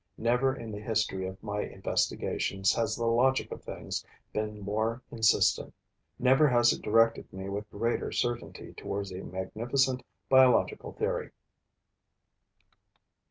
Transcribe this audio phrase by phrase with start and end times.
[0.17, 5.75] Never in the history of my investigations has the logic of things been more insistent;
[6.17, 11.29] never has it directed me with greater certainty towards a magnificent biological theory.